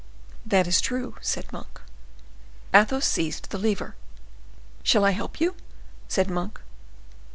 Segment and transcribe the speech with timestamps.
[0.47, 1.79] "That is true," said Monk.
[2.73, 3.93] Athos seized the lever.
[4.81, 5.53] "Shall I help you?"
[6.07, 6.59] said Monk.